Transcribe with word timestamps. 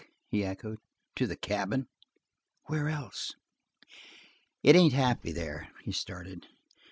he 0.25 0.43
echoed. 0.43 0.79
"To 1.17 1.27
the 1.27 1.35
cabin?" 1.35 1.87
"Where 2.65 2.89
else?" 2.89 3.35
"It 4.63 4.75
ain't 4.75 4.93
happy 4.93 5.31
there." 5.31 5.69
He 5.83 5.91
started. 5.91 6.47